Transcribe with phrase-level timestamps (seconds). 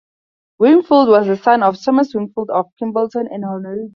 [0.57, 3.89] Wingfield was the son of Thomas Wingfield of Kimbolton and Honora Denny.